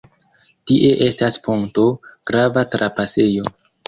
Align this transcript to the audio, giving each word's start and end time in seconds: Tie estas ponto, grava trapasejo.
Tie 0.69 0.87
estas 1.07 1.37
ponto, 1.47 1.83
grava 2.31 2.65
trapasejo. 2.77 3.53